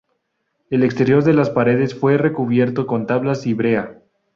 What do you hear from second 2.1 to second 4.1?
recubierto con tablas y brea.